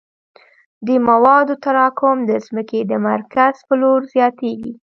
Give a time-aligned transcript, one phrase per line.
[0.87, 4.73] د موادو تراکم د ځمکې د مرکز په لور زیاتیږي